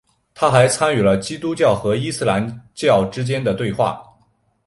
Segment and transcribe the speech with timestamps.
[0.33, 4.01] 他还参与了基督教和伊斯兰教之间的对话。